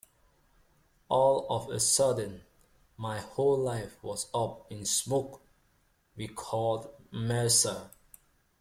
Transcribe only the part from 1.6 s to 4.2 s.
a sudden my whole life